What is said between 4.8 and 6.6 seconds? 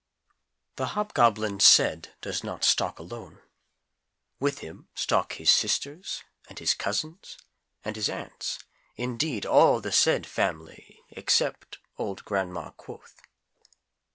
stalk his sisters and